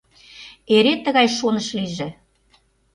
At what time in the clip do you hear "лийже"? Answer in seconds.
1.77-2.07